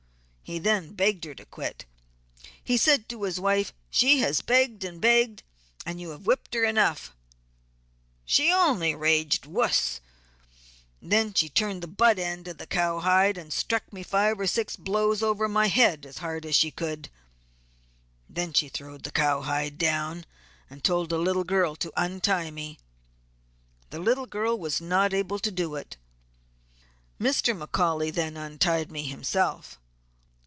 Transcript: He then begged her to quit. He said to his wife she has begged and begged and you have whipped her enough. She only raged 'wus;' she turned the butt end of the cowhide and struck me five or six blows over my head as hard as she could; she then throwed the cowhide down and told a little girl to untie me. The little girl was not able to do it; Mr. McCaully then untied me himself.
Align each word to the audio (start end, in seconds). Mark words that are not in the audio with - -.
He 0.43 0.59
then 0.59 0.95
begged 0.95 1.23
her 1.23 1.33
to 1.35 1.45
quit. 1.45 1.85
He 2.61 2.75
said 2.75 3.07
to 3.07 3.23
his 3.23 3.39
wife 3.39 3.71
she 3.89 4.19
has 4.19 4.41
begged 4.41 4.83
and 4.83 4.99
begged 4.99 5.43
and 5.85 6.01
you 6.01 6.09
have 6.09 6.25
whipped 6.25 6.53
her 6.55 6.65
enough. 6.65 7.15
She 8.25 8.51
only 8.51 8.93
raged 8.93 9.45
'wus;' 9.45 10.01
she 11.35 11.47
turned 11.47 11.81
the 11.81 11.87
butt 11.87 12.19
end 12.19 12.49
of 12.49 12.57
the 12.57 12.67
cowhide 12.67 13.37
and 13.37 13.53
struck 13.53 13.93
me 13.93 14.03
five 14.03 14.41
or 14.41 14.45
six 14.45 14.75
blows 14.75 15.23
over 15.23 15.47
my 15.47 15.67
head 15.67 16.05
as 16.05 16.17
hard 16.17 16.45
as 16.45 16.53
she 16.55 16.69
could; 16.69 17.05
she 17.05 17.11
then 18.29 18.51
throwed 18.51 19.03
the 19.03 19.11
cowhide 19.11 19.77
down 19.77 20.25
and 20.69 20.83
told 20.83 21.13
a 21.13 21.17
little 21.17 21.45
girl 21.45 21.77
to 21.77 21.93
untie 21.95 22.51
me. 22.51 22.77
The 23.89 23.99
little 23.99 24.25
girl 24.27 24.59
was 24.59 24.81
not 24.81 25.13
able 25.13 25.39
to 25.39 25.49
do 25.51 25.75
it; 25.75 25.95
Mr. 27.21 27.57
McCaully 27.57 28.13
then 28.13 28.35
untied 28.35 28.91
me 28.91 29.03
himself. 29.05 29.77